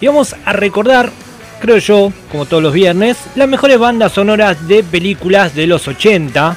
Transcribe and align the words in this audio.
Y 0.00 0.06
vamos 0.06 0.36
a 0.44 0.52
recordar, 0.52 1.10
creo 1.60 1.78
yo, 1.78 2.12
como 2.30 2.46
todos 2.46 2.62
los 2.62 2.72
viernes, 2.72 3.16
las 3.34 3.48
mejores 3.48 3.78
bandas 3.78 4.12
sonoras 4.12 4.68
de 4.68 4.84
películas 4.84 5.54
de 5.54 5.66
los 5.66 5.88
80. 5.88 6.56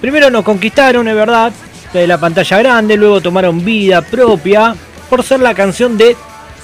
Primero 0.00 0.30
nos 0.30 0.44
conquistaron, 0.44 1.06
es 1.06 1.14
verdad, 1.14 1.52
de 1.92 2.06
la 2.06 2.18
pantalla 2.18 2.58
grande, 2.58 2.96
luego 2.96 3.20
tomaron 3.20 3.64
vida 3.64 4.02
propia 4.02 4.74
por 5.08 5.22
ser 5.22 5.40
la 5.40 5.54
canción 5.54 5.96
de 5.96 6.16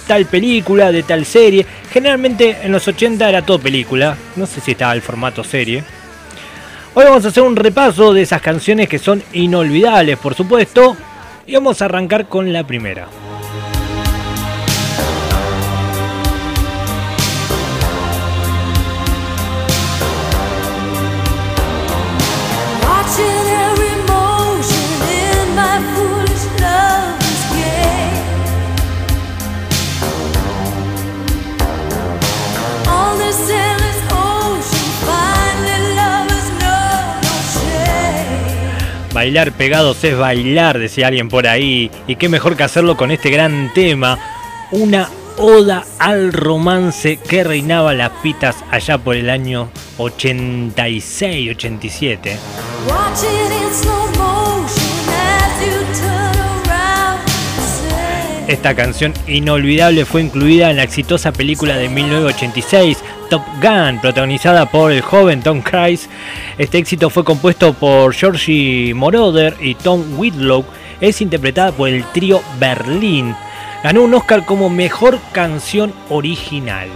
tal 0.09 0.27
película, 0.27 0.91
de 0.91 1.05
tal 1.05 1.25
serie. 1.25 1.65
Generalmente 1.93 2.59
en 2.63 2.73
los 2.73 2.89
80 2.89 3.29
era 3.29 3.43
todo 3.43 3.61
película, 3.61 4.17
no 4.35 4.47
sé 4.47 4.61
si 4.61 4.73
estaba 4.73 4.95
el 4.95 5.03
formato 5.03 5.45
serie. 5.45 5.85
Hoy 6.95 7.05
vamos 7.05 7.25
a 7.25 7.29
hacer 7.29 7.45
un 7.45 7.55
repaso 7.55 8.13
de 8.13 8.23
esas 8.23 8.43
canciones 8.43 8.89
que 8.89 8.99
son 8.99 9.23
inolvidables, 9.33 10.19
por 10.19 10.35
supuesto, 10.35 10.97
y 11.47 11.55
vamos 11.55 11.81
a 11.81 11.85
arrancar 11.85 12.27
con 12.27 12.53
la 12.53 12.67
primera. 12.67 13.07
Bailar 39.29 39.53
pegados 39.53 40.03
es 40.05 40.17
bailar, 40.17 40.79
decía 40.79 41.09
alguien 41.09 41.29
por 41.29 41.47
ahí. 41.47 41.91
Y 42.07 42.17
qué 42.17 42.31
mejor 42.31 42.57
que 42.57 42.63
hacerlo 42.63 42.97
con 42.97 43.11
este 43.11 43.29
gran 43.29 43.71
tema. 43.75 44.19
Una 44.71 45.11
oda 45.37 45.85
al 45.99 46.33
romance 46.33 47.19
que 47.19 47.45
reinaba 47.45 47.93
las 47.93 48.09
pitas 48.23 48.57
allá 48.71 48.97
por 48.97 49.17
el 49.17 49.29
año 49.29 49.69
86-87. 49.99 52.39
Esta 58.49 58.75
canción 58.75 59.13
inolvidable 59.27 60.07
fue 60.07 60.23
incluida 60.23 60.71
en 60.71 60.79
la 60.79 60.83
exitosa 60.83 61.33
película 61.33 61.77
de 61.77 61.91
1986 61.91 62.97
Top 63.29 63.43
Gun, 63.61 64.01
protagonizada 64.01 64.71
por 64.71 64.91
el 64.91 65.03
joven 65.03 65.43
Tom 65.43 65.61
Cruise. 65.61 66.09
Este 66.57 66.79
éxito 66.79 67.11
fue 67.11 67.25
compuesto 67.25 67.75
por 67.75 68.15
Georgie 68.15 68.95
Moroder 68.95 69.55
y 69.61 69.75
Tom 69.75 70.19
Whitlow. 70.19 70.65
Es 70.99 71.21
interpretada 71.21 71.73
por 71.73 71.91
el 71.91 72.05
trío 72.13 72.41
Berlín. 72.59 73.37
Ganó 73.85 74.05
un 74.05 74.15
Oscar 74.15 74.47
como 74.47 74.71
mejor 74.71 75.19
canción 75.33 75.93
original. 76.09 76.89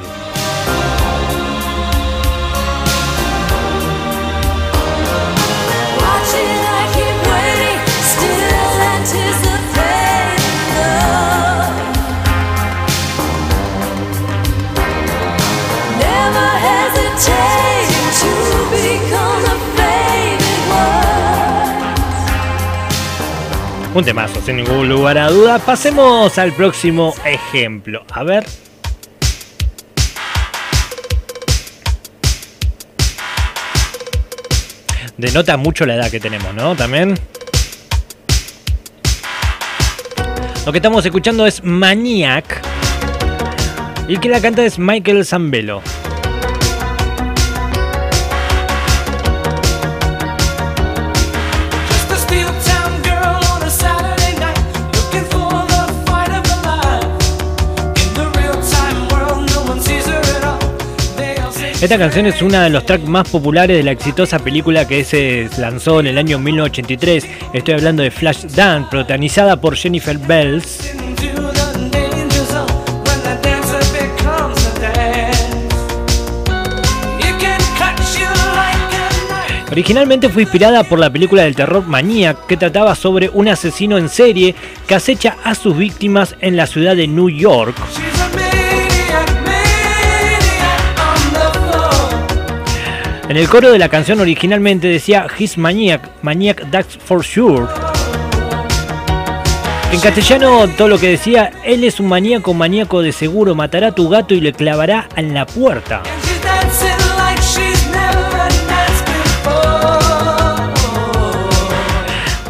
Un 23.95 24.05
temazo, 24.05 24.41
sin 24.41 24.57
ningún 24.57 24.89
lugar 24.89 25.19
a 25.19 25.29
duda. 25.29 25.59
Pasemos 25.59 26.39
al 26.39 26.53
próximo 26.53 27.15
ejemplo. 27.27 28.03
A 28.11 28.25
ver. 28.25 28.47
Denota 35.19 35.59
mucho 35.59 35.85
la 35.85 35.97
edad 35.97 36.11
que 36.11 36.21
tenemos, 36.21 36.55
¿no? 36.55 36.75
También. 36.75 37.19
Lo 40.65 40.73
que 40.73 40.79
estamos 40.79 41.05
escuchando 41.05 41.47
es 41.47 41.63
Maniac. 41.63 42.63
Y 44.09 44.17
que 44.17 44.31
la 44.31 44.41
canta 44.41 44.65
es 44.65 44.79
Michael 44.79 45.27
Zambello. 45.27 45.83
Esta 61.83 61.99
canción 61.99 62.27
es 62.27 62.41
una 62.43 62.63
de 62.63 62.71
los 62.71 62.87
tracks 62.87 63.09
más 63.09 63.29
populares 63.29 63.77
de 63.77 63.83
la 63.83 63.91
exitosa 63.91 64.39
película 64.39 64.87
que 64.87 65.03
se 65.03 65.51
lanzó 65.59 65.99
en 65.99 66.07
el 66.07 66.17
año 66.17 66.39
1983. 66.39 67.27
Estoy 67.53 67.75
hablando 67.75 68.05
de 68.05 68.13
Flash 68.13 68.45
Dance, 68.45 68.89
protagonizada 68.89 69.61
por 69.61 69.75
Jennifer 69.75 70.17
Bells. 70.17 70.95
Originalmente 79.73 80.29
fue 80.29 80.43
inspirada 80.43 80.85
por 80.85 81.01
la 81.01 81.11
película 81.11 81.43
del 81.43 81.57
terror 81.57 81.85
Maniac, 81.85 82.47
que 82.47 82.57
trataba 82.57 82.95
sobre 82.95 83.29
un 83.31 83.49
asesino 83.49 83.99
en 83.99 84.09
serie 84.09 84.55
que 84.87 84.95
acecha 84.95 85.37
a 85.43 85.57
sus 85.57 85.77
víctimas 85.77 86.37
en 86.39 86.57
la 86.57 86.69
ciudad 86.69 86.95
de 86.95 87.09
New 87.09 87.29
York. 87.29 87.75
En 93.33 93.39
el 93.39 93.49
coro 93.49 93.73
de 93.73 93.79
la 93.79 93.89
canción 93.89 94.21
originalmente 94.21 94.89
decía 94.89 95.27
His 95.39 95.57
Maniac, 95.57 96.07
Maniac 96.21 96.71
that's 96.71 96.99
for 96.99 97.25
sure. 97.25 97.65
En 99.91 99.99
castellano 100.01 100.69
todo 100.77 100.89
lo 100.89 100.99
que 100.99 101.09
decía, 101.09 101.51
él 101.65 101.83
es 101.83 101.99
un 101.99 102.09
maníaco, 102.09 102.53
maníaco 102.53 103.01
de 103.01 103.11
seguro, 103.11 103.55
matará 103.55 103.87
a 103.87 103.95
tu 103.95 104.11
gato 104.11 104.35
y 104.35 104.43
le 104.43 104.53
clavará 104.53 105.09
en 105.17 105.33
la 105.33 105.47
puerta. 105.47 106.03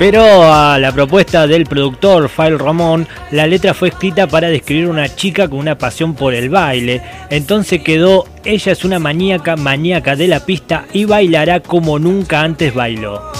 Pero 0.02 0.52
a 0.52 0.80
la 0.80 0.90
propuesta 0.90 1.46
del 1.46 1.64
productor 1.64 2.28
Phil 2.28 2.58
Ramón, 2.58 3.06
la 3.30 3.46
letra 3.46 3.72
fue 3.72 3.90
escrita 3.90 4.26
para 4.26 4.48
describir 4.48 4.88
una 4.88 5.08
chica 5.14 5.46
con 5.46 5.60
una 5.60 5.78
pasión 5.78 6.14
por 6.14 6.34
el 6.34 6.50
baile. 6.50 7.00
Entonces 7.30 7.82
quedó, 7.84 8.26
ella 8.44 8.72
es 8.72 8.84
una 8.84 8.98
maníaca, 8.98 9.54
maníaca 9.54 10.16
de 10.16 10.26
la 10.26 10.40
pista 10.40 10.86
y 10.92 11.04
bailará 11.04 11.60
como 11.60 12.00
nunca 12.00 12.40
antes 12.40 12.74
bailó. 12.74 13.30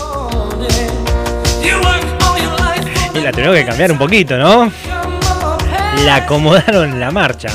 Y 3.12 3.18
la 3.18 3.32
tenemos 3.32 3.56
que 3.56 3.66
cambiar 3.66 3.90
un 3.90 3.98
poquito, 3.98 4.38
¿no? 4.38 4.70
La 6.04 6.14
acomodaron 6.14 6.92
en 6.92 7.00
la 7.00 7.10
marcha. 7.10 7.48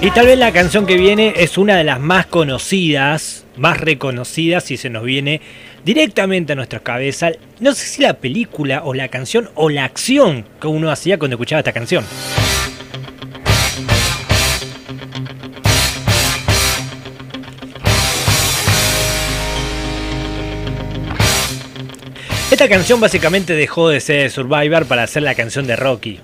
Y 0.00 0.12
tal 0.12 0.26
vez 0.26 0.38
la 0.38 0.52
canción 0.52 0.86
que 0.86 0.96
viene 0.96 1.34
es 1.38 1.58
una 1.58 1.76
de 1.76 1.82
las 1.82 1.98
más 1.98 2.26
conocidas, 2.26 3.44
más 3.56 3.80
reconocidas 3.80 4.70
y 4.70 4.76
se 4.76 4.90
nos 4.90 5.02
viene 5.02 5.40
directamente 5.84 6.52
a 6.52 6.56
nuestra 6.56 6.78
cabeza. 6.78 7.32
No 7.58 7.74
sé 7.74 7.84
si 7.84 8.02
la 8.02 8.14
película 8.14 8.82
o 8.84 8.94
la 8.94 9.08
canción 9.08 9.50
o 9.56 9.68
la 9.68 9.82
acción 9.82 10.46
que 10.60 10.68
uno 10.68 10.92
hacía 10.92 11.18
cuando 11.18 11.34
escuchaba 11.34 11.58
esta 11.58 11.72
canción. 11.72 12.04
Esta 22.52 22.68
canción 22.68 23.00
básicamente 23.00 23.54
dejó 23.54 23.88
de 23.88 23.98
ser 23.98 24.30
Survivor 24.30 24.86
para 24.86 25.08
ser 25.08 25.24
la 25.24 25.34
canción 25.34 25.66
de 25.66 25.74
Rocky. 25.74 26.20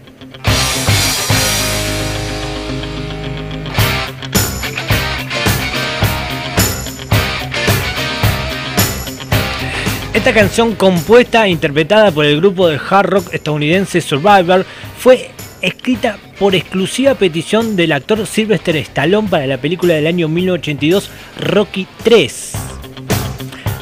Esta 10.24 10.40
canción 10.40 10.74
compuesta 10.74 11.44
e 11.44 11.50
interpretada 11.50 12.10
por 12.10 12.24
el 12.24 12.38
grupo 12.38 12.66
de 12.66 12.80
hard 12.88 13.10
rock 13.10 13.34
estadounidense 13.34 14.00
Survivor 14.00 14.64
fue 14.96 15.28
escrita 15.60 16.16
por 16.38 16.54
exclusiva 16.54 17.14
petición 17.14 17.76
del 17.76 17.92
actor 17.92 18.26
Sylvester 18.26 18.74
Stallone 18.76 19.28
para 19.28 19.46
la 19.46 19.58
película 19.58 19.92
del 19.92 20.06
año 20.06 20.26
1982 20.28 21.10
Rocky 21.40 21.86
3. 22.04 22.52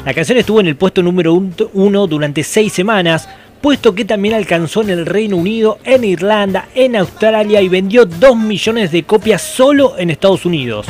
La 0.05 0.13
canción 0.13 0.37
estuvo 0.37 0.59
en 0.59 0.67
el 0.67 0.75
puesto 0.75 1.01
número 1.01 1.33
1 1.33 2.07
durante 2.07 2.43
6 2.43 2.73
semanas, 2.73 3.29
puesto 3.61 3.95
que 3.95 4.03
también 4.03 4.35
alcanzó 4.35 4.81
en 4.81 4.89
el 4.89 5.05
Reino 5.05 5.37
Unido, 5.37 5.79
en 5.85 6.03
Irlanda, 6.03 6.67
en 6.75 6.97
Australia 6.97 7.61
y 7.61 7.69
vendió 7.69 8.05
2 8.05 8.35
millones 8.35 8.91
de 8.91 9.03
copias 9.03 9.41
solo 9.41 9.97
en 9.97 10.09
Estados 10.09 10.45
Unidos. 10.45 10.87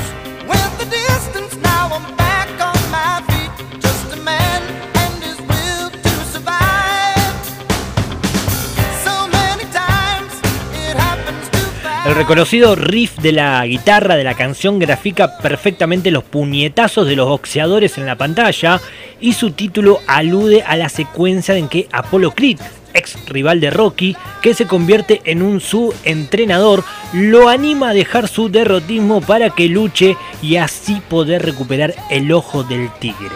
El 12.14 12.20
reconocido 12.20 12.76
riff 12.76 13.18
de 13.18 13.32
la 13.32 13.66
guitarra 13.66 14.16
de 14.16 14.24
la 14.24 14.36
canción 14.36 14.78
grafica 14.78 15.36
perfectamente 15.40 16.12
los 16.12 16.24
puñetazos 16.24 17.08
de 17.08 17.16
los 17.16 17.28
boxeadores 17.28 17.98
en 17.98 18.06
la 18.06 18.16
pantalla 18.16 18.80
y 19.20 19.34
su 19.34 19.50
título 19.50 20.00
alude 20.06 20.62
a 20.62 20.76
la 20.76 20.90
secuencia 20.90 21.58
en 21.58 21.68
que 21.68 21.88
Apollo 21.92 22.30
Creed, 22.36 22.60
ex 22.94 23.18
rival 23.26 23.60
de 23.60 23.72
Rocky, 23.72 24.16
que 24.44 24.54
se 24.54 24.68
convierte 24.68 25.22
en 25.26 25.42
un 25.42 25.60
su 25.60 25.92
entrenador, 26.04 26.84
lo 27.14 27.50
anima 27.50 27.90
a 27.90 27.94
dejar 27.96 28.28
su 28.28 28.48
derrotismo 28.48 29.20
para 29.20 29.50
que 29.50 29.68
luche 29.68 30.16
y 30.40 30.58
así 30.58 31.02
poder 31.10 31.44
recuperar 31.44 31.96
el 32.12 32.32
ojo 32.32 32.64
del 32.64 32.92
tigre. 33.00 33.32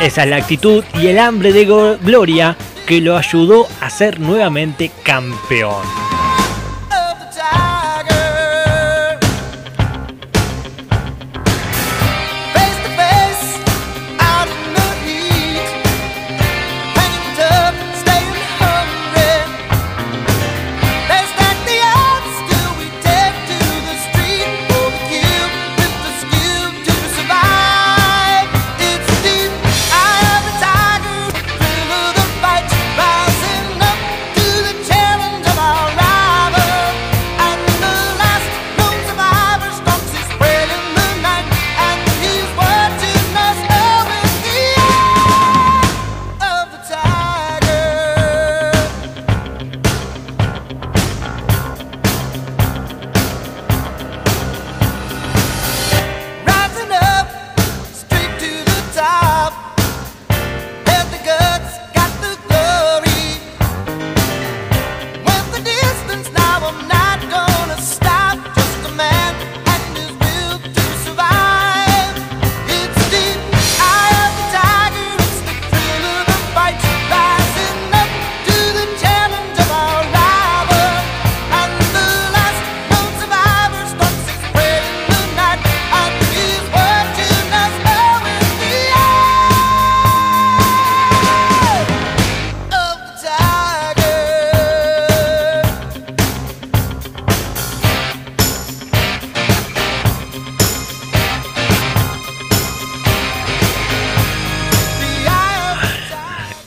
Esa 0.00 0.22
es 0.22 0.30
la 0.30 0.36
actitud 0.36 0.84
y 1.02 1.08
el 1.08 1.18
hambre 1.18 1.52
de 1.52 1.64
gloria 1.64 2.56
que 2.88 3.02
lo 3.02 3.18
ayudó 3.18 3.68
a 3.82 3.90
ser 3.90 4.18
nuevamente 4.18 4.90
campeón. 5.04 5.97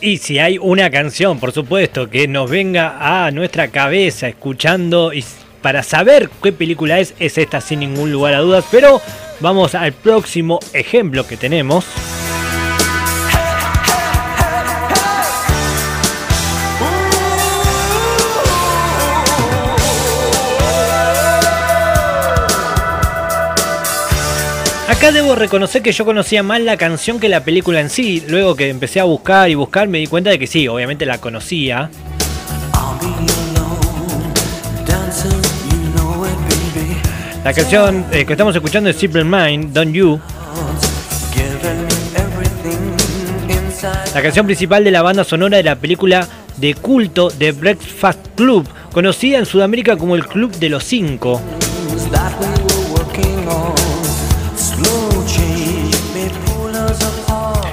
Y 0.01 0.17
si 0.17 0.39
hay 0.39 0.57
una 0.57 0.89
canción, 0.89 1.39
por 1.39 1.51
supuesto, 1.51 2.09
que 2.09 2.27
nos 2.27 2.49
venga 2.49 3.25
a 3.25 3.29
nuestra 3.29 3.67
cabeza 3.67 4.27
escuchando 4.27 5.13
y 5.13 5.23
para 5.61 5.83
saber 5.83 6.27
qué 6.41 6.51
película 6.51 6.99
es, 6.99 7.13
es 7.19 7.37
esta 7.37 7.61
sin 7.61 7.81
ningún 7.81 8.11
lugar 8.11 8.33
a 8.33 8.39
dudas. 8.39 8.65
Pero 8.71 8.99
vamos 9.41 9.75
al 9.75 9.93
próximo 9.93 10.59
ejemplo 10.73 11.27
que 11.27 11.37
tenemos. 11.37 11.85
Acá 24.87 25.11
debo 25.11 25.35
reconocer 25.35 25.81
que 25.81 25.91
yo 25.91 26.05
conocía 26.05 26.43
más 26.43 26.61
la 26.61 26.77
canción 26.77 27.19
que 27.19 27.29
la 27.29 27.43
película 27.43 27.79
en 27.79 27.89
sí. 27.89 28.23
Luego 28.27 28.55
que 28.55 28.69
empecé 28.69 28.99
a 28.99 29.05
buscar 29.05 29.49
y 29.49 29.55
buscar 29.55 29.87
me 29.87 29.99
di 29.99 30.07
cuenta 30.07 30.29
de 30.29 30.39
que 30.39 30.47
sí, 30.47 30.67
obviamente 30.67 31.05
la 31.05 31.19
conocía. 31.19 31.89
La 37.43 37.53
canción 37.53 38.05
eh, 38.11 38.25
que 38.25 38.33
estamos 38.33 38.55
escuchando 38.55 38.89
es 38.89 38.95
Simple 38.95 39.23
Mind, 39.23 39.73
Don't 39.73 39.93
You. 39.93 40.19
La 44.13 44.21
canción 44.21 44.45
principal 44.45 44.83
de 44.83 44.91
la 44.91 45.01
banda 45.01 45.23
sonora 45.23 45.57
de 45.57 45.63
la 45.63 45.75
película 45.75 46.27
de 46.57 46.75
culto 46.75 47.29
de 47.29 47.51
Breakfast 47.51 48.19
Club, 48.35 48.67
conocida 48.93 49.39
en 49.39 49.45
Sudamérica 49.47 49.97
como 49.97 50.15
el 50.15 50.27
Club 50.27 50.51
de 50.57 50.69
los 50.69 50.83
Cinco. 50.83 51.41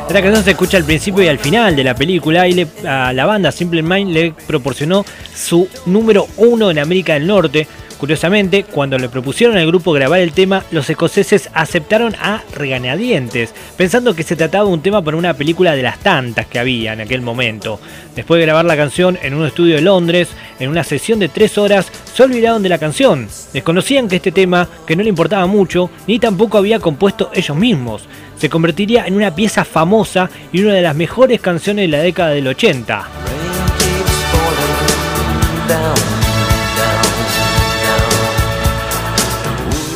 Esta 0.08 0.22
canción 0.22 0.42
se 0.42 0.52
escucha 0.52 0.78
al 0.78 0.84
principio 0.84 1.22
y 1.22 1.28
al 1.28 1.38
final 1.38 1.76
de 1.76 1.84
la 1.84 1.94
película 1.94 2.48
y 2.48 2.66
a 2.86 3.12
la 3.12 3.26
banda 3.26 3.52
Simple 3.52 3.82
Mind 3.82 4.10
le 4.10 4.32
proporcionó 4.46 5.04
su 5.34 5.68
número 5.84 6.26
uno 6.38 6.70
en 6.70 6.78
América 6.78 7.12
del 7.12 7.26
Norte. 7.26 7.68
Curiosamente, 7.98 8.62
cuando 8.62 8.96
le 8.96 9.08
propusieron 9.08 9.56
al 9.56 9.66
grupo 9.66 9.92
grabar 9.92 10.20
el 10.20 10.32
tema, 10.32 10.64
los 10.70 10.88
escoceses 10.88 11.50
aceptaron 11.52 12.14
a 12.14 12.42
regañadientes, 12.54 13.52
pensando 13.76 14.14
que 14.14 14.22
se 14.22 14.36
trataba 14.36 14.66
de 14.66 14.72
un 14.72 14.82
tema 14.82 15.02
para 15.02 15.16
una 15.16 15.34
película 15.34 15.74
de 15.74 15.82
las 15.82 15.98
tantas 15.98 16.46
que 16.46 16.60
había 16.60 16.92
en 16.92 17.00
aquel 17.00 17.22
momento. 17.22 17.80
Después 18.14 18.38
de 18.38 18.46
grabar 18.46 18.64
la 18.64 18.76
canción 18.76 19.18
en 19.20 19.34
un 19.34 19.46
estudio 19.46 19.74
de 19.74 19.82
Londres, 19.82 20.28
en 20.60 20.70
una 20.70 20.84
sesión 20.84 21.18
de 21.18 21.28
tres 21.28 21.58
horas, 21.58 21.90
se 22.14 22.22
olvidaron 22.22 22.62
de 22.62 22.68
la 22.68 22.78
canción. 22.78 23.28
Desconocían 23.52 24.08
que 24.08 24.16
este 24.16 24.30
tema, 24.30 24.68
que 24.86 24.94
no 24.94 25.02
le 25.02 25.08
importaba 25.08 25.46
mucho, 25.46 25.90
ni 26.06 26.20
tampoco 26.20 26.58
había 26.58 26.78
compuesto 26.78 27.30
ellos 27.34 27.56
mismos 27.56 28.08
se 28.38 28.48
convertiría 28.48 29.04
en 29.06 29.14
una 29.14 29.34
pieza 29.34 29.64
famosa 29.64 30.30
y 30.52 30.62
una 30.62 30.72
de 30.74 30.82
las 30.82 30.94
mejores 30.94 31.40
canciones 31.40 31.90
de 31.90 31.96
la 31.96 32.02
década 32.04 32.30
del 32.30 32.46
80. 32.46 33.08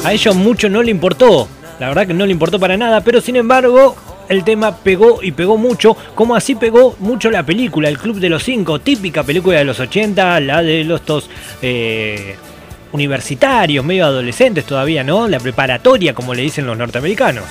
A 0.05 0.13
ellos 0.13 0.35
mucho 0.35 0.69
no 0.69 0.83
le 0.83 0.91
importó, 0.91 1.49
la 1.79 1.89
verdad 1.89 2.07
que 2.09 2.15
no 2.15 2.27
le 2.27 2.33
importó 2.33 2.59
para 2.59 2.77
nada, 2.77 3.03
pero 3.03 3.21
sin 3.21 3.37
embargo 3.37 3.95
el 4.29 4.43
tema 4.43 4.77
pegó 4.77 5.23
y 5.23 5.31
pegó 5.31 5.57
mucho, 5.57 5.97
como 6.15 6.35
así 6.35 6.57
pegó 6.57 6.97
mucho 6.99 7.31
la 7.31 7.45
película, 7.45 7.89
El 7.89 7.99
Club 7.99 8.19
de 8.19 8.29
los 8.29 8.43
Cinco, 8.43 8.81
típica 8.81 9.23
película 9.23 9.59
de 9.59 9.65
los 9.65 9.79
80, 9.79 10.41
la 10.41 10.63
de 10.63 10.85
los 10.85 11.05
dos 11.07 11.31
eh, 11.61 12.37
universitarios, 12.93 13.85
medio 13.85 14.07
adolescentes 14.07 14.65
todavía, 14.65 15.05
¿no? 15.05 15.29
La 15.29 15.39
preparatoria, 15.39 16.15
como 16.15 16.35
le 16.35 16.43
dicen 16.43 16.67
los 16.67 16.77
norteamericanos. 16.77 17.45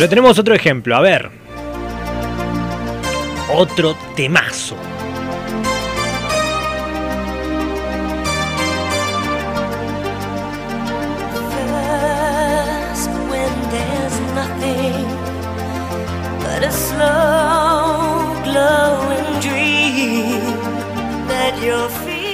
Pero 0.00 0.08
tenemos 0.08 0.38
otro 0.38 0.54
ejemplo, 0.54 0.96
a 0.96 1.00
ver. 1.00 1.28
Otro 3.54 3.94
temazo. 4.16 4.74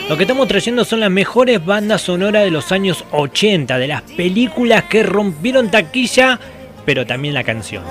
Lo 0.08 0.16
que 0.16 0.22
estamos 0.22 0.46
trayendo 0.46 0.84
son 0.84 1.00
las 1.00 1.10
mejores 1.10 1.64
bandas 1.64 2.02
sonoras 2.02 2.44
de 2.44 2.52
los 2.52 2.70
años 2.70 3.04
80, 3.10 3.76
de 3.76 3.88
las 3.88 4.02
películas 4.02 4.84
que 4.84 5.02
rompieron 5.02 5.68
taquilla 5.68 6.38
pero 6.86 7.04
también 7.04 7.34
la 7.34 7.44
canción. 7.44 7.82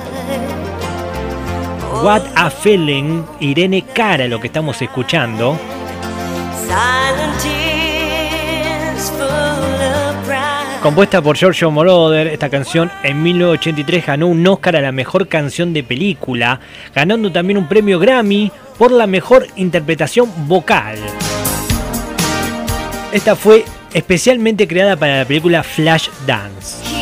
What 2.01 2.23
a 2.35 2.49
Feeling, 2.49 3.23
Irene 3.39 3.83
Cara, 3.93 4.27
lo 4.27 4.39
que 4.39 4.47
estamos 4.47 4.81
escuchando. 4.81 5.57
Compuesta 10.81 11.19
por 11.19 11.35
Giorgio 11.35 11.71
Moroder, 11.71 12.27
esta 12.27 12.49
canción 12.49 12.91
en 13.01 13.23
1983 13.23 14.05
ganó 14.05 14.27
un 14.27 14.45
Oscar 14.45 14.75
a 14.75 14.81
la 14.81 14.91
mejor 14.91 15.27
canción 15.27 15.73
de 15.73 15.83
película, 15.83 16.59
ganando 16.93 17.31
también 17.31 17.57
un 17.57 17.67
premio 17.67 17.97
Grammy 17.97 18.51
por 18.77 18.91
la 18.91 19.07
mejor 19.07 19.47
interpretación 19.55 20.29
vocal. 20.47 20.97
Esta 23.11 23.35
fue 23.35 23.65
especialmente 23.93 24.67
creada 24.67 24.95
para 24.95 25.19
la 25.19 25.25
película 25.25 25.63
Flash 25.63 26.09
Dance. 26.27 26.94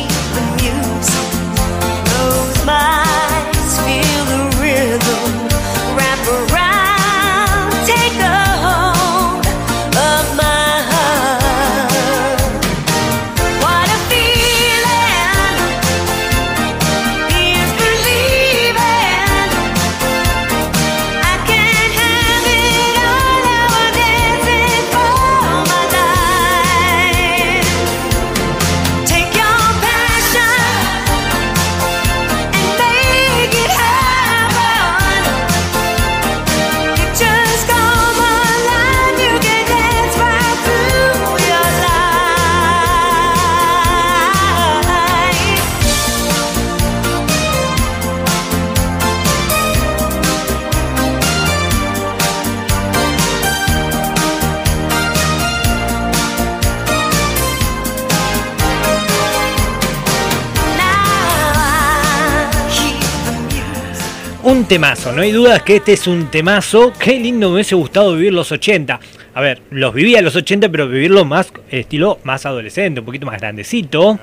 Un 64.64 64.68
temazo, 64.68 65.12
no 65.12 65.20
hay 65.20 65.30
dudas 65.30 65.62
que 65.62 65.76
este 65.76 65.92
es 65.92 66.06
un 66.06 66.30
temazo. 66.30 66.90
Qué 66.98 67.20
lindo 67.20 67.48
me 67.48 67.56
hubiese 67.56 67.74
gustado 67.74 68.14
vivir 68.14 68.32
los 68.32 68.50
80. 68.50 68.98
A 69.34 69.40
ver, 69.42 69.60
los 69.68 69.92
vivía 69.92 70.22
los 70.22 70.34
80, 70.36 70.70
pero 70.70 70.88
vivirlo 70.88 71.26
más 71.26 71.52
estilo 71.68 72.18
más 72.24 72.46
adolescente, 72.46 73.00
un 73.00 73.04
poquito 73.04 73.26
más 73.26 73.38
grandecito. 73.38 74.18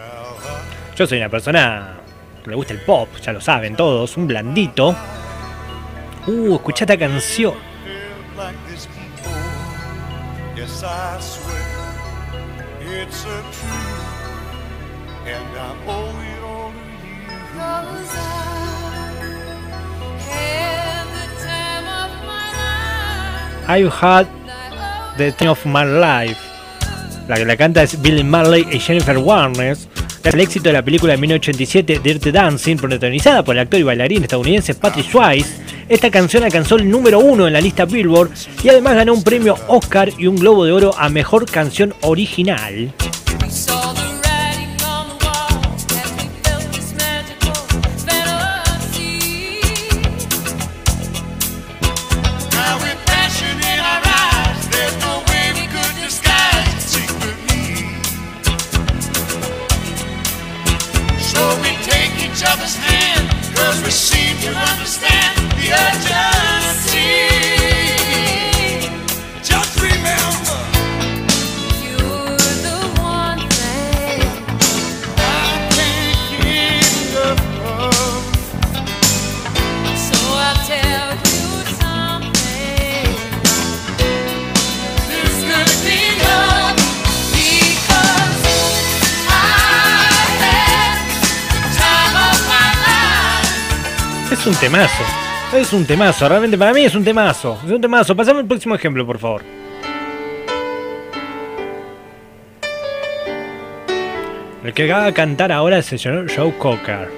Yo 0.97 1.05
soy 1.05 1.19
una 1.19 1.29
persona 1.29 1.97
que 2.43 2.49
le 2.49 2.55
gusta 2.55 2.73
el 2.73 2.79
pop, 2.79 3.07
ya 3.21 3.33
lo 3.33 3.39
saben 3.39 3.75
todos, 3.75 4.17
un 4.17 4.25
blandito. 4.25 4.95
Uh, 6.25 6.55
escucha 6.55 6.85
esta 6.85 6.97
canción. 6.97 7.53
I've 23.67 23.89
Had 24.01 24.27
the 25.17 25.31
Time 25.31 25.51
of 25.51 25.65
My 25.65 25.85
Life. 25.85 26.37
La 27.29 27.37
que 27.37 27.45
la 27.45 27.55
canta 27.55 27.83
es 27.83 28.01
Billy 28.01 28.23
Marley 28.23 28.67
y 28.69 28.79
Jennifer 28.79 29.17
Warner. 29.17 29.77
Es 30.23 30.33
el 30.33 30.39
éxito 30.41 30.69
de 30.69 30.73
la 30.73 30.83
película 30.83 31.13
de 31.13 31.17
1987 31.17 32.01
Dirty 32.03 32.31
Dancing, 32.31 32.75
protagonizada 32.75 33.43
por 33.43 33.55
el 33.55 33.61
actor 33.61 33.79
y 33.79 33.83
bailarín 33.83 34.23
estadounidense 34.23 34.75
Patrick 34.75 35.09
Swayze. 35.09 35.61
Esta 35.87 36.11
canción 36.11 36.43
alcanzó 36.43 36.75
el 36.75 36.89
número 36.89 37.19
uno 37.19 37.47
en 37.47 37.53
la 37.53 37.61
lista 37.61 37.85
Billboard 37.85 38.31
y 38.61 38.69
además 38.69 38.95
ganó 38.95 39.13
un 39.13 39.23
premio 39.23 39.55
Oscar 39.67 40.09
y 40.17 40.27
un 40.27 40.35
Globo 40.35 40.65
de 40.65 40.73
Oro 40.73 40.93
a 40.97 41.07
Mejor 41.09 41.49
Canción 41.49 41.93
Original. 42.01 42.93
Es 95.55 95.73
un 95.73 95.85
temazo. 95.85 96.29
Realmente 96.29 96.55
para 96.55 96.71
mí 96.71 96.83
es 96.83 96.93
un 96.93 97.03
temazo. 97.03 97.59
Es 97.65 97.71
un 97.71 97.81
temazo. 97.81 98.15
Pasame 98.15 98.41
el 98.41 98.45
próximo 98.45 98.75
ejemplo, 98.75 99.03
por 99.07 99.17
favor. 99.17 99.41
El 104.63 104.73
que 104.73 104.83
acaba 104.83 105.05
de 105.05 105.13
cantar 105.13 105.51
ahora 105.51 105.79
es 105.79 105.91
el 105.91 105.97
señor 105.97 106.31
Joe 106.31 106.53
Cocker. 106.59 107.09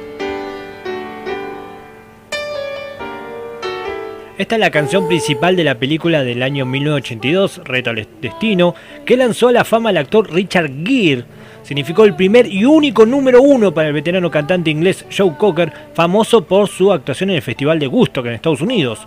Esta 4.37 4.55
es 4.55 4.59
la 4.59 4.71
canción 4.71 5.09
principal 5.09 5.57
de 5.57 5.65
la 5.65 5.77
película 5.77 6.23
del 6.23 6.41
año 6.43 6.65
1982, 6.65 7.61
Reto 7.65 7.89
al 7.89 8.07
Destino, 8.21 8.73
que 9.05 9.17
lanzó 9.17 9.49
a 9.49 9.51
la 9.51 9.65
fama 9.65 9.89
al 9.89 9.97
actor 9.97 10.33
Richard 10.33 10.71
Gere 10.85 11.25
significó 11.63 12.05
el 12.05 12.15
primer 12.15 12.45
y 12.45 12.65
único 12.65 13.05
número 13.05 13.41
uno 13.41 13.73
para 13.73 13.87
el 13.87 13.93
veterano 13.93 14.29
cantante 14.29 14.69
inglés 14.69 15.05
Joe 15.15 15.35
Cocker, 15.37 15.73
famoso 15.93 16.43
por 16.43 16.67
su 16.67 16.91
actuación 16.91 17.31
en 17.31 17.37
el 17.37 17.41
Festival 17.41 17.79
de 17.79 17.87
Gusto 17.87 18.21
en 18.21 18.33
Estados 18.33 18.61
Unidos. 18.61 18.99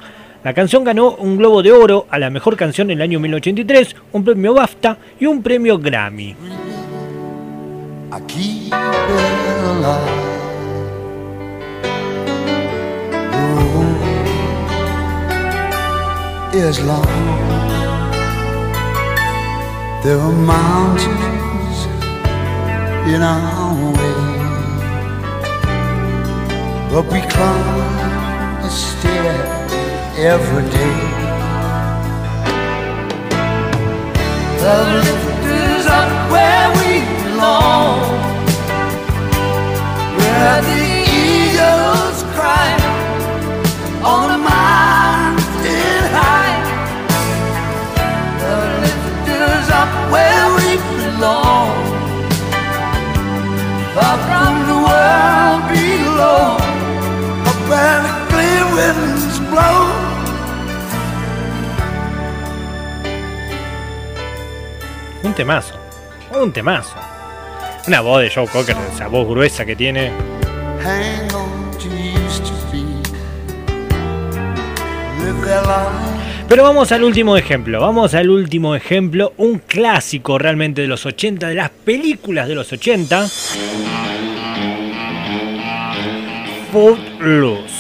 La 0.43 0.55
canción 0.55 0.85
ganó 0.85 1.17
un 1.17 1.37
Globo 1.37 1.63
de 1.63 1.73
Oro 1.73 2.07
a 2.11 2.19
la 2.19 2.31
mejor 2.31 2.57
canción 2.57 2.91
en 2.91 2.99
el 2.99 3.03
año 3.03 3.21
1983, 3.21 3.97
un 4.13 4.25
premio 4.25 4.55
BAFTA 4.55 4.97
y 5.19 5.27
un 5.27 5.43
premio 5.43 5.79
Grammy. 5.79 6.37
In 23.09 23.23
our 23.23 23.93
way. 23.93 24.37
But 26.91 27.05
we 27.13 27.21
climb 27.35 28.65
a 28.65 28.71
stair 28.71 29.37
every 30.33 30.65
day. 30.79 30.99
The 34.63 34.77
lift 35.05 35.45
is 35.47 35.87
up 35.87 36.11
where 36.33 36.69
we 36.79 36.93
belong, 37.23 38.01
where 40.19 40.63
the 40.63 40.96
temazo. 65.37 65.75
Un 66.33 66.51
temazo. 66.51 66.97
Una 67.87 68.01
voz 68.01 68.23
de 68.23 68.31
Joe 68.31 68.49
Cocker, 68.49 68.75
esa 68.93 69.07
voz 69.07 69.29
gruesa 69.29 69.65
que 69.67 69.77
tiene. 69.77 70.11
Pero 76.49 76.63
vamos 76.63 76.91
al 76.91 77.05
último 77.05 77.37
ejemplo, 77.37 77.81
vamos 77.81 78.15
al 78.15 78.31
último 78.31 78.75
ejemplo, 78.75 79.35
un 79.37 79.59
clásico 79.59 80.39
realmente 80.39 80.81
de 80.81 80.89
los 80.89 81.05
80, 81.05 81.49
de 81.49 81.55
las 81.55 81.71
películas 81.71 82.49
de 82.49 82.55
los 82.55 82.73
80. 82.73 83.29
Footloose. 86.73 87.76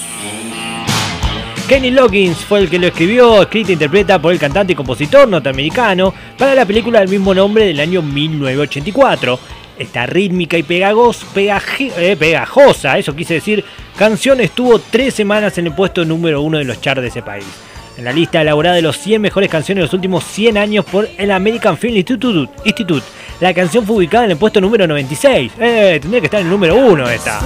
Kenny 1.69 1.91
Loggins 1.91 2.37
fue 2.39 2.61
el 2.61 2.71
que 2.71 2.79
lo 2.79 2.87
escribió, 2.87 3.43
escrita 3.43 3.71
e 3.71 3.73
interpreta 3.73 4.21
por 4.21 4.33
el 4.33 4.39
cantante 4.39 4.73
y 4.73 4.77
compositor 4.77 5.27
norteamericano 5.27 6.15
para 6.39 6.55
la 6.55 6.65
película 6.65 7.01
del 7.01 7.09
mismo 7.09 7.35
nombre 7.35 7.67
del 7.67 7.81
año 7.81 8.03
1984. 8.03 9.41
Esta 9.77 10.07
rítmica 10.07 10.57
y 10.57 10.65
eh, 10.65 12.17
pegajosa, 12.17 12.99
eso 12.99 13.17
quise 13.17 13.35
decir, 13.35 13.65
canción 13.99 14.41
estuvo 14.41 14.79
tres 14.79 15.15
semanas 15.15 15.59
en 15.59 15.67
el 15.67 15.75
puesto 15.75 16.05
número 16.05 16.41
uno 16.41 16.59
de 16.59 16.65
los 16.65 16.81
charts 16.81 17.03
de 17.03 17.09
ese 17.09 17.23
país. 17.23 17.45
En 17.99 18.05
la 18.05 18.13
lista 18.13 18.43
elaborada 18.43 18.77
de 18.77 18.83
los 18.83 18.97
100 18.99 19.21
mejores 19.21 19.51
canciones 19.51 19.83
de 19.83 19.87
los 19.87 19.95
últimos 19.95 20.23
100 20.23 20.59
años 20.59 20.85
por 20.85 21.09
el 21.19 21.33
American 21.33 21.77
Film 21.77 21.97
Institute, 21.97 22.49
Institute 22.65 23.05
la 23.41 23.53
canción 23.53 23.85
fue 23.85 23.97
ubicada 23.97 24.27
en 24.27 24.31
el 24.31 24.37
puesto 24.37 24.61
número 24.61 24.87
96. 24.87 25.53
Eh, 25.59 25.99
tendría 26.01 26.21
que 26.21 26.27
estar 26.27 26.41
en 26.41 26.47
el 26.47 26.53
número 26.53 26.77
uno 26.77 27.09
esta. 27.11 27.41